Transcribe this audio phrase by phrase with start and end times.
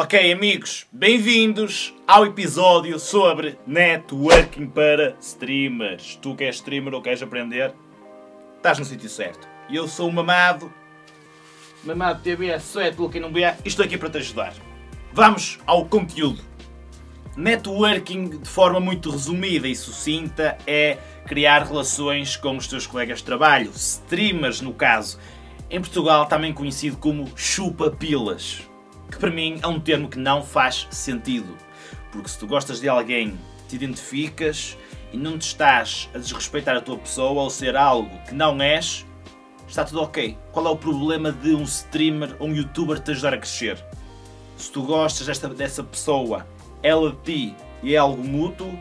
[0.00, 6.14] Ok, amigos, bem-vindos ao episódio sobre networking para streamers.
[6.22, 7.74] Tu que és streamer ou queres aprender,
[8.58, 9.48] estás no sítio certo.
[9.68, 10.72] Eu sou o Mamado,
[11.82, 14.54] Mamado TV, só é tu quem não vê, e estou aqui para te ajudar.
[15.12, 16.44] Vamos ao conteúdo.
[17.36, 23.24] Networking, de forma muito resumida e sucinta, é criar relações com os teus colegas de
[23.24, 25.18] trabalho, streamers no caso.
[25.68, 28.67] Em Portugal, também conhecido como chupa-pilas
[29.10, 31.56] que para mim é um termo que não faz sentido.
[32.10, 34.76] Porque se tu gostas de alguém, te identificas
[35.12, 39.06] e não te estás a desrespeitar a tua pessoa ou ser algo que não és,
[39.66, 40.36] está tudo ok.
[40.52, 43.82] Qual é o problema de um streamer ou um youtuber te ajudar a crescer?
[44.56, 46.46] Se tu gostas desta, dessa pessoa,
[46.82, 48.76] ela de ti e é algo mútuo,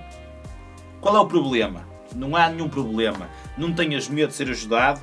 [1.02, 1.88] qual é o problema?
[2.16, 3.30] Não há nenhum problema.
[3.58, 5.02] Não tenhas medo de ser ajudado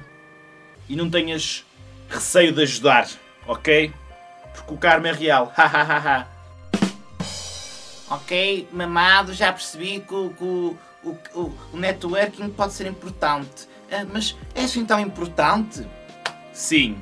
[0.88, 1.64] e não tenhas
[2.08, 3.08] receio de ajudar,
[3.46, 3.92] ok?
[4.54, 5.52] Porque o karma é real.
[8.10, 10.78] ok, mamado, já percebi que, o, que o,
[11.34, 13.64] o, o, networking pode ser importante.
[13.90, 15.86] Uh, mas é assim tão importante?
[16.52, 16.96] Sim.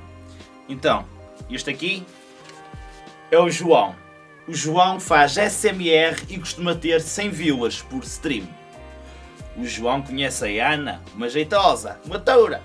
[0.68, 1.04] Então,
[1.50, 2.04] este aqui
[3.30, 3.94] é o João.
[4.48, 8.46] O João faz SMR e costuma ter 100 viewers por stream.
[9.56, 12.62] O João conhece a Ana, uma jeitosa, uma toura.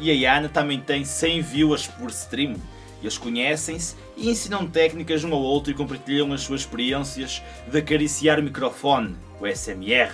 [0.00, 2.56] E a Ana também tem 100 viewers por stream.
[3.04, 8.40] Eles conhecem-se e ensinam técnicas um ao outro e compartilham as suas experiências de acariciar
[8.40, 10.10] o microfone, o SMR.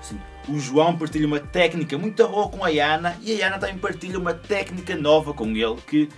[0.00, 3.78] Assim, o João partilha uma técnica muito boa com a Ana e a Ana também
[3.78, 6.08] partilha uma técnica nova com ele que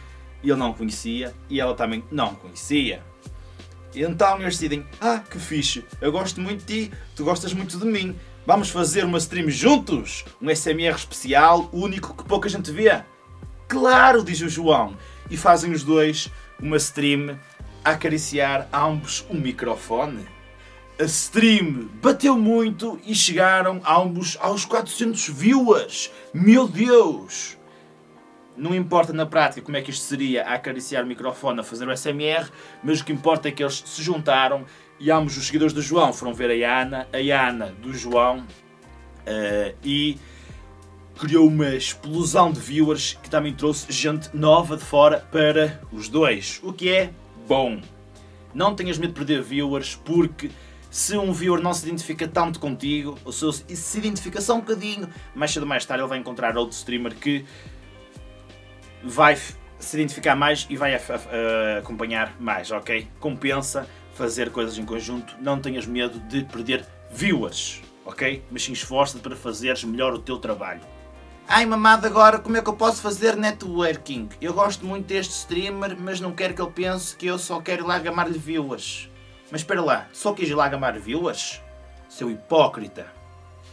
[0.42, 3.02] ele não conhecia e ela também não conhecia.
[3.94, 7.84] Então eles decidem: Ah, que fixe, eu gosto muito de ti, tu gostas muito de
[7.84, 10.24] mim, vamos fazer uma stream juntos?
[10.40, 13.02] Um SMR especial, único que pouca gente vê?
[13.66, 14.96] Claro, diz o João
[15.30, 17.38] e fazem os dois uma stream
[17.84, 20.26] a acariciar ambos o microfone.
[20.98, 26.10] A stream bateu muito e chegaram ambos aos 400 viewers.
[26.34, 27.56] Meu Deus!
[28.56, 31.86] Não importa na prática como é que isto seria a acariciar o microfone, a fazer
[31.86, 32.50] o SMR,
[32.82, 34.66] mas o que importa é que eles se juntaram
[34.98, 39.76] e ambos os seguidores do João foram ver a Ana, a Ana do João, uh,
[39.84, 40.18] e
[41.18, 46.60] criou uma explosão de viewers que também trouxe gente nova de fora para os dois,
[46.62, 47.10] o que é
[47.46, 47.80] bom.
[48.54, 50.50] Não tenhas medo de perder viewers porque
[50.90, 55.08] se um viewer não se identifica tanto contigo, ou se se identifica só um bocadinho,
[55.34, 57.44] mais cedo ou mais tarde ele vai encontrar outro streamer que
[59.02, 60.98] vai se identificar mais e vai
[61.78, 63.08] acompanhar mais, ok?
[63.18, 68.42] Compensa fazer coisas em conjunto, não tenhas medo de perder viewers, ok?
[68.50, 70.97] Mas sim esforça-te para fazeres melhor o teu trabalho.
[71.50, 74.28] Ai mamado, agora como é que eu posso fazer networking?
[74.38, 77.84] Eu gosto muito deste streamer, mas não quero que ele pense que eu só quero
[77.84, 79.08] ir lá gamar-lhe viewers.
[79.50, 81.62] Mas espera lá, só quis ir lá gamar viewers?
[82.06, 83.06] Seu hipócrita.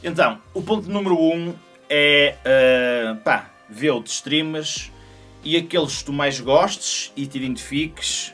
[0.01, 1.55] Então, o ponto número 1 um
[1.89, 4.89] é, uh, pá, ver outros streamers
[5.43, 8.33] e aqueles que tu mais gostes e te identifiques,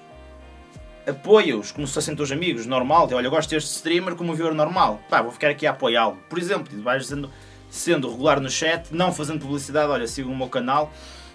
[1.09, 3.09] apoia-os como se fossem teus amigos, normal.
[3.12, 5.01] Olha, eu gosto deste streamer como um viewer normal.
[5.09, 6.18] Pá, vou ficar aqui a apoiá-lo.
[6.30, 7.28] Por exemplo, vais dizendo
[7.71, 10.91] sendo regular no chat, não fazendo publicidade, olha, siga o meu canal,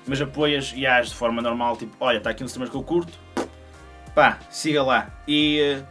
[0.07, 2.83] mas apoias e age de forma normal, tipo, olha, está aqui um streamer que eu
[2.83, 3.19] curto,
[4.15, 5.11] pá, siga lá.
[5.27, 5.83] E eh,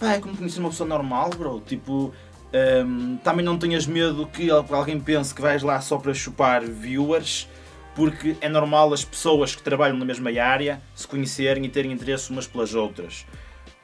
[0.00, 2.12] pá, é como conhecer uma pessoa normal, bro, tipo, um,
[2.52, 7.48] ehm, também não tenhas medo que alguém pense que vais lá só para chupar viewers,
[7.94, 12.30] porque é normal as pessoas que trabalham na mesma área se conhecerem e terem interesse
[12.30, 13.24] umas pelas outras.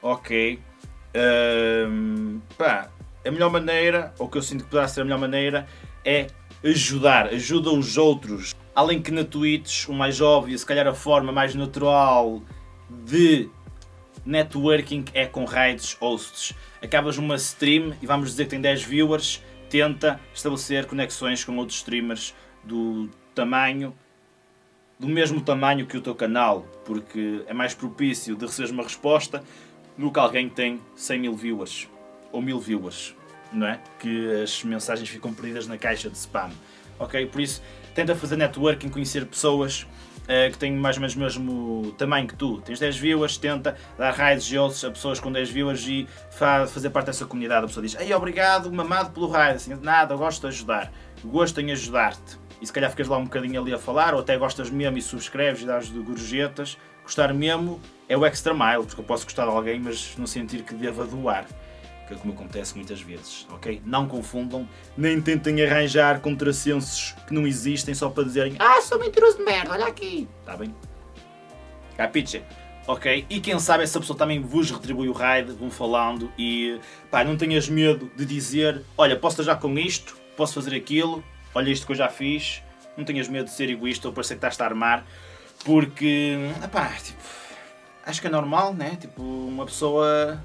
[0.01, 0.59] Ok.
[1.15, 2.89] Um, ehm, pá,
[3.25, 5.67] a melhor maneira, ou que eu sinto que poderá ser a melhor maneira,
[6.05, 6.27] é
[6.63, 8.55] ajudar, ajuda os outros.
[8.75, 12.41] Além que na Twitch, o mais óbvio, se calhar a forma mais natural
[13.05, 13.49] de
[14.25, 16.53] networking é com raids, hosts.
[16.81, 21.77] Acabas uma stream e vamos dizer que tem 10 viewers, tenta estabelecer conexões com outros
[21.77, 23.93] streamers do tamanho,
[24.97, 29.43] do mesmo tamanho que o teu canal, porque é mais propício de receber uma resposta
[29.97, 31.87] do que alguém que tem 100 mil viewers
[32.31, 33.15] ou 1000 viewers
[33.51, 33.79] não é?
[33.99, 36.51] Que as mensagens ficam perdidas na caixa de spam.
[36.97, 37.25] Ok?
[37.27, 37.61] Por isso,
[37.95, 39.83] tenta fazer networking, conhecer pessoas
[40.23, 42.61] uh, que têm mais ou menos o mesmo tamanho que tu.
[42.61, 46.71] Tens 10 viewers, tenta dar raids e outros a pessoas com 10 viewers e faz,
[46.71, 47.65] fazer parte dessa comunidade.
[47.65, 49.55] A pessoa diz: Ei, obrigado, mamado pelo raid.
[49.55, 50.91] Assim, nada, gosto de ajudar.
[51.23, 52.37] Gosto em ajudar-te.
[52.61, 55.01] E se calhar ficas lá um bocadinho ali a falar, ou até gostas mesmo e
[55.01, 56.77] subscreves e dás de gorjetas.
[57.03, 60.61] Gostar mesmo é o extra mile, porque eu posso gostar de alguém, mas não sentir
[60.61, 61.45] que deva doar
[62.09, 63.81] que é como acontece muitas vezes, ok?
[63.85, 64.67] Não confundam,
[64.97, 69.73] nem tentem arranjar contrassensos que não existem só para dizerem Ah, sou mentiroso de merda,
[69.73, 70.27] olha aqui!
[70.41, 70.73] Está bem?
[71.95, 72.41] Capiche?
[72.87, 73.27] ok?
[73.29, 76.79] E quem sabe essa pessoa também vos retribui o raid, vão falando e
[77.11, 81.23] pá, não tenhas medo de dizer, olha, posso já com isto, posso fazer aquilo,
[81.53, 82.63] olha isto que eu já fiz,
[82.97, 85.05] não tenhas medo de ser egoísta ou parecer que estás a armar,
[85.63, 86.35] porque,
[86.71, 87.21] pá, tipo,
[88.03, 88.97] acho que é normal, né?
[88.99, 90.43] Tipo, uma pessoa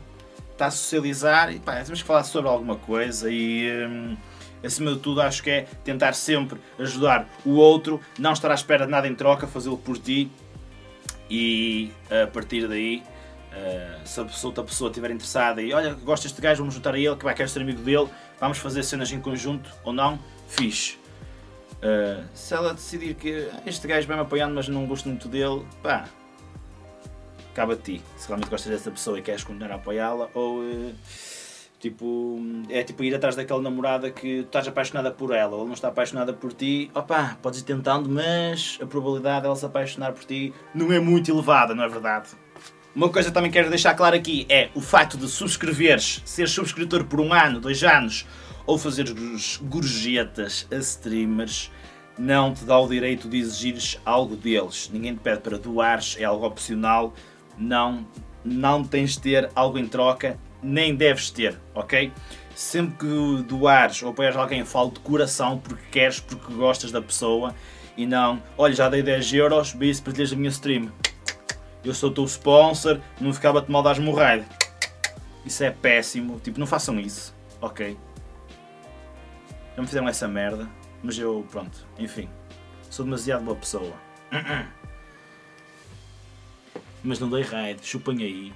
[0.54, 4.16] está a socializar e pá, temos que falar sobre alguma coisa e hum,
[4.64, 8.86] acima de tudo acho que é tentar sempre ajudar o outro, não estar à espera
[8.86, 10.30] de nada em troca, fazê-lo por ti
[11.28, 13.02] e a partir daí
[13.52, 16.98] uh, se a outra pessoa estiver interessada e olha, gosto deste gajo, vamos juntar a
[16.98, 18.08] ele, que vai querer ser amigo dele,
[18.40, 20.18] vamos fazer cenas em conjunto ou não,
[20.48, 20.98] fixe.
[21.82, 25.28] Uh, se ela decidir que ah, este gajo vai me apoiando mas não gosto muito
[25.28, 26.08] dele, pá,
[27.54, 28.02] cabe a ti.
[28.16, 30.92] Se realmente gostas dessa pessoa e queres continuar a apoiá-la, ou uh,
[31.78, 35.66] tipo, é tipo ir atrás daquela namorada que tu estás apaixonada por ela, ou ela
[35.66, 40.12] não está apaixonada por ti, opá, podes ir tentando, mas a probabilidade dela se apaixonar
[40.12, 42.30] por ti não é muito elevada, não é verdade?
[42.94, 47.04] Uma coisa que também quero deixar claro aqui é o facto de subscreveres, ser subscritor
[47.04, 48.24] por um ano, dois anos,
[48.66, 49.06] ou fazer
[49.62, 51.70] gorjetas a streamers,
[52.16, 54.88] não te dá o direito de exigires algo deles.
[54.92, 57.12] Ninguém te pede para doares, é algo opcional
[57.56, 58.06] não,
[58.44, 62.12] não tens de ter algo em troca, nem deves ter, ok?
[62.54, 67.54] Sempre que doares ou apoias alguém, falo de coração porque queres, porque gostas da pessoa
[67.96, 70.90] e não, olha, já dei 10 euros, bem se partilhas a minha stream.
[71.84, 74.44] Eu sou o teu sponsor, não ficava-te mal das morrer.
[75.44, 77.96] Isso é péssimo, tipo, não façam isso, ok?
[79.76, 80.68] Já me fizeram essa merda,
[81.02, 82.28] mas eu, pronto, enfim,
[82.88, 83.92] sou demasiado boa pessoa.
[87.04, 88.52] mas não dei raid, chupem aí.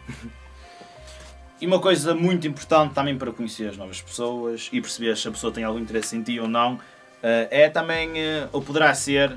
[1.60, 5.30] E uma coisa muito importante também para conhecer as novas pessoas e perceber se a
[5.30, 6.78] pessoa tem algum interesse em ti ou não,
[7.22, 9.36] eh, é também, eh, ou poderá ser,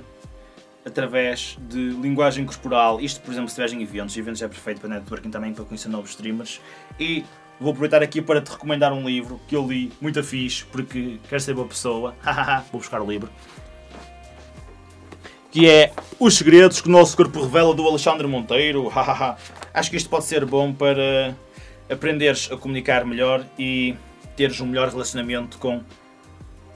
[0.85, 2.99] através de linguagem corporal.
[2.99, 5.89] Isto, por exemplo, se estiveres em eventos, eventos é perfeito para networking também, para conhecer
[5.89, 6.61] novos streamers.
[6.99, 7.25] E
[7.59, 11.41] vou aproveitar aqui para te recomendar um livro que eu li, muito fixe, porque quero
[11.41, 12.15] ser boa pessoa.
[12.71, 13.29] vou buscar o livro
[15.51, 18.89] que é Os Segredos que o Nosso Corpo Revela do Alexandre Monteiro.
[19.73, 21.35] Acho que isto pode ser bom para
[21.89, 23.95] aprenderes a comunicar melhor e
[24.37, 25.83] teres um melhor relacionamento com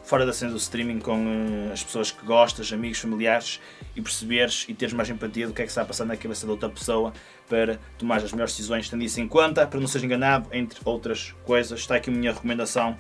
[0.04, 3.60] fora da cena do streaming com uh, as pessoas que gostas, amigos, familiares
[3.96, 6.46] e perceberes e teres mais empatia do que é que está a passar na cabeça
[6.46, 7.12] da outra pessoa
[7.50, 11.34] para tomar as melhores decisões, tendo isso em conta, para não seres enganado, entre outras
[11.44, 11.80] coisas.
[11.80, 12.98] Está aqui a minha recomendação,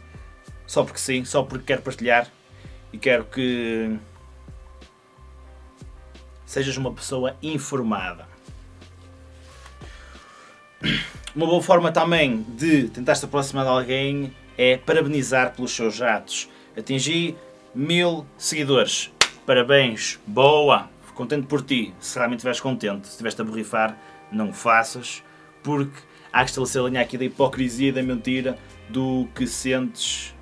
[0.66, 2.28] só porque sim, só porque quero partilhar
[2.92, 4.00] e quero que
[6.45, 8.27] sejas uma pessoa informada.
[11.36, 16.50] Uma boa forma também de tentar se aproximar de alguém é parabenizar pelos seus atos.
[16.77, 17.36] Atingi
[17.74, 19.12] mil seguidores.
[19.45, 20.89] Parabéns, boa!
[21.13, 21.94] Contente por ti.
[22.00, 23.97] Se realmente estiveres contente, se estiveste a borrifar,
[24.31, 25.24] não faças,
[25.63, 25.97] porque
[26.31, 28.57] há que estabelecer a linha aqui da hipocrisia e da mentira
[28.89, 30.36] do que sentes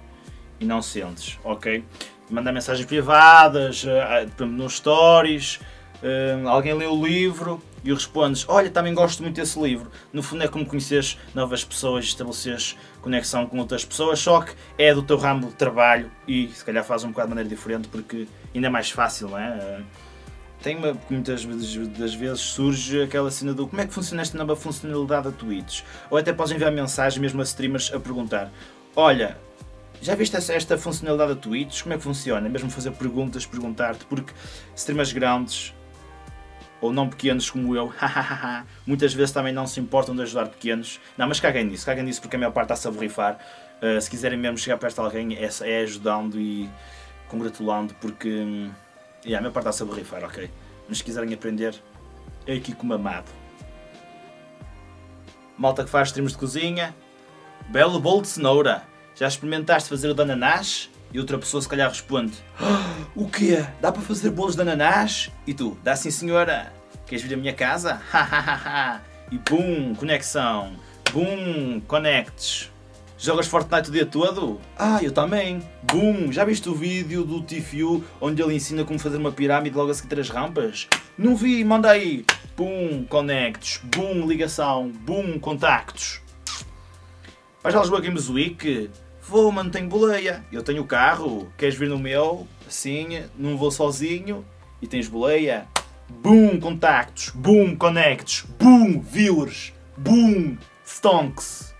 [0.59, 1.83] e não sentes, ok?
[2.29, 5.59] Mandar mensagens privadas, eh, nos stories,
[6.03, 9.89] uh, alguém lê o livro e respondes: Olha, também gosto muito desse livro.
[10.11, 14.94] No fundo, é como conheces novas pessoas, estabeleces conexão com outras pessoas, só que é
[14.94, 18.27] do teu ramo de trabalho e se calhar faz um bocado de maneira diferente porque
[18.53, 19.50] ainda é mais fácil, não é?
[19.79, 19.83] Uh,
[20.61, 24.55] tem uma, muitas das vezes surge aquela cena do como é que funciona esta nova
[24.55, 25.81] funcionalidade da Twitch?
[26.10, 28.50] Ou até podes enviar mensagem mesmo a streamers a perguntar:
[28.95, 29.38] Olha,
[30.01, 31.81] já viste esta, esta funcionalidade da Twitch?
[31.81, 32.48] Como é que funciona?
[32.48, 34.31] Mesmo fazer perguntas, perguntar-te, porque
[34.74, 35.74] streamers grandes
[36.83, 37.93] ou não pequenos como eu,
[38.85, 40.99] muitas vezes também não se importam de ajudar pequenos.
[41.17, 43.39] Não, mas caguem nisso, caguem nisso porque a maior parte está-se a borrifar.
[43.81, 46.69] Uh, se quiserem mesmo chegar perto de alguém, é, é ajudando e
[47.29, 48.69] congratulando, porque hum,
[49.23, 50.51] yeah, a maior parte está-se a borrifar, ok?
[50.89, 51.73] Mas se quiserem aprender,
[52.45, 53.31] é aqui como amado.
[55.57, 56.93] Malta que faz streams de cozinha,
[57.69, 58.83] belo bolo de cenoura.
[59.15, 60.89] Já experimentaste fazer o de ananás?
[61.13, 63.63] E outra pessoa se calhar responde: oh, O quê?
[63.79, 65.32] Dá para fazer bolos de ananás?
[65.46, 66.74] E tu: Dá sim senhora.
[67.05, 68.01] Queres vir à minha casa?
[69.32, 70.74] e pum, conexão.
[71.12, 72.72] Bum, connects.
[73.15, 74.60] Jogas Fortnite o dia todo?
[74.77, 75.62] Ah, eu também.
[75.84, 79.91] Bum, já viste o vídeo do Tifu onde ele ensina como fazer uma pirâmide logo
[79.91, 80.88] a seguir as rampas?
[81.17, 82.25] Não vi, manda aí.
[82.58, 83.79] Bum, connects.
[83.84, 84.89] Bum, ligação.
[84.89, 86.22] Bum, contactos.
[87.62, 88.89] Vais à Lisboa Games Week?
[89.25, 90.46] Vou, mano, tenho boleia.
[90.51, 91.51] Eu tenho carro.
[91.58, 92.46] Queres vir no meu?
[92.68, 94.46] Assim, não vou sozinho.
[94.82, 95.65] E tens boleia.
[96.10, 97.30] Boom, contactos.
[97.30, 98.46] Boom, connects.
[98.60, 99.74] Boom, viewers.
[99.96, 101.74] Boom, stonks.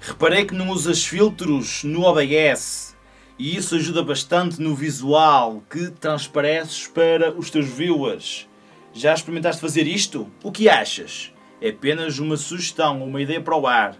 [0.00, 2.96] Reparei que não usas filtros no OBS.
[3.38, 8.48] E isso ajuda bastante no visual que transpareces para os teus viewers.
[8.92, 10.30] Já experimentaste fazer isto?
[10.42, 11.32] O que achas?
[11.60, 13.96] É apenas uma sugestão, uma ideia para o ar.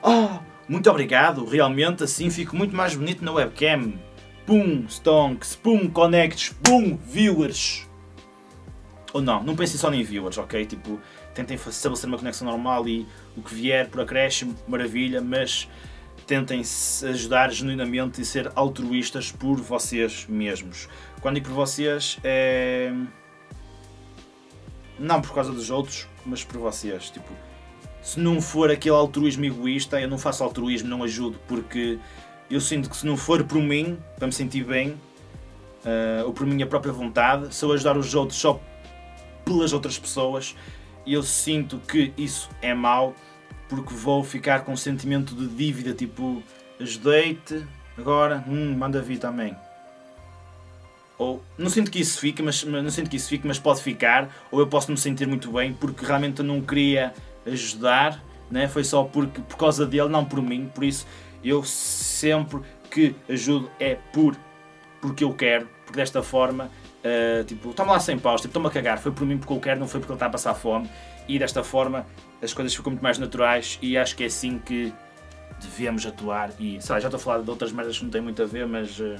[0.00, 3.94] Oh, muito obrigado, realmente assim fico muito mais bonito na webcam.
[4.44, 7.86] Pum, stonks, pum, connects, pum, viewers.
[9.12, 10.66] Ou não, não pensem só em viewers, ok?
[10.66, 11.00] Tipo,
[11.34, 13.06] tentem estabelecer uma conexão normal e
[13.36, 15.68] o que vier por acréscimo, maravilha, mas
[16.26, 20.88] tentem -se ajudar genuinamente e ser altruístas por vocês mesmos.
[21.22, 22.92] Quando digo por vocês, é.
[24.98, 27.08] Não por causa dos outros, mas por vocês.
[27.10, 27.32] Tipo,
[28.02, 31.98] se não for aquele altruísmo egoísta, eu não faço altruísmo, não ajudo, porque
[32.50, 36.46] eu sinto que se não for por mim, para me sentir bem, uh, ou por
[36.46, 38.60] minha própria vontade, se eu ajudar os outros só
[39.44, 40.54] pelas outras pessoas,
[41.06, 43.14] eu sinto que isso é mau,
[43.68, 46.42] porque vou ficar com um sentimento de dívida, tipo,
[46.80, 47.64] ajudei-te,
[47.96, 49.56] agora, hum, manda vir também.
[51.18, 54.30] Ou, não sinto que isso fique, mas não sinto que isso fique, mas pode ficar,
[54.52, 57.12] ou eu posso me sentir muito bem porque realmente eu não queria
[57.48, 58.68] ajudar, né?
[58.68, 60.70] foi só porque, por causa dele, não por mim.
[60.74, 61.06] Por isso,
[61.42, 64.36] eu sempre que ajudo é por
[65.00, 68.70] porque eu quero, porque desta forma, uh, tipo, toma lá 100 paus, tipo, estou-me a
[68.70, 70.90] cagar, foi por mim porque eu quero, não foi porque ele está a passar fome,
[71.28, 72.04] e desta forma
[72.42, 74.92] as coisas ficam muito mais naturais e acho que é assim que
[75.60, 76.50] devemos atuar.
[76.58, 78.46] E sei lá, já estou a falar de outras merdas que não têm muito a
[78.46, 79.16] ver, mas uh,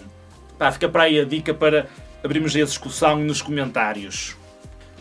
[0.58, 1.88] pá, fica para aí a dica para
[2.22, 4.36] abrirmos a discussão nos comentários.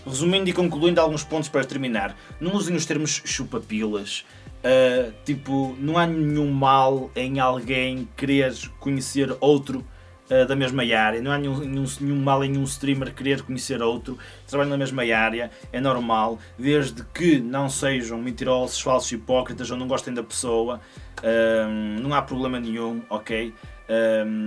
[0.08, 4.26] Resumindo e concluindo alguns pontos para terminar, não usem os termos chupapilas.
[4.58, 9.86] Uh, tipo, não há nenhum mal em alguém querer conhecer outro
[10.32, 13.82] uh, da mesma área, não há nenhum, nenhum, nenhum, mal em um streamer querer conhecer
[13.84, 19.78] outro, trabalham na mesma área, é normal, desde que não sejam mentirosos, falsos, hipócritas ou
[19.78, 20.82] não gostem da pessoa,
[21.20, 23.54] uh, não há problema nenhum, ok?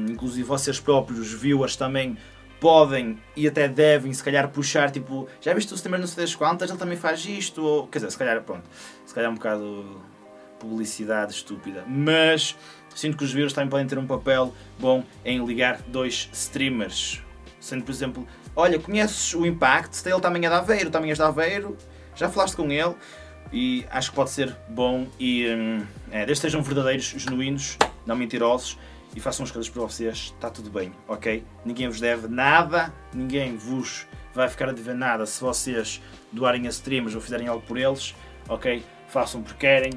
[0.06, 2.14] inclusive vocês próprios, viewers, também
[2.60, 6.34] podem e até devem, se calhar, puxar, tipo, já viste o streamer não sei das
[6.34, 8.68] quantas, ele também faz isto, ou, quer dizer, se calhar, pronto,
[9.06, 10.00] se calhar é um bocado
[10.58, 12.54] publicidade estúpida, mas
[12.94, 17.22] sinto que os viewers também podem ter um papel bom em ligar dois streamers,
[17.58, 21.24] sendo, por exemplo, olha, conheces o Impact, ele também é de Aveiro, também és de
[21.24, 21.76] Aveiro,
[22.14, 22.94] já falaste com ele,
[23.52, 27.76] e acho que pode ser bom e, hum, é, desde que sejam verdadeiros, genuínos,
[28.06, 28.78] não mentirosos,
[29.14, 31.44] e façam as coisas para vocês, está tudo bem, ok?
[31.64, 36.00] Ninguém vos deve nada, ninguém vos vai ficar a dever nada se vocês
[36.30, 38.14] doarem a streamers ou fizerem algo por eles,
[38.48, 38.84] ok?
[39.08, 39.92] Façam porque querem,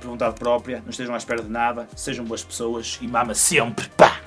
[0.00, 3.88] por vontade própria, não estejam à espera de nada, sejam boas pessoas e mama sempre,
[3.90, 4.20] pá!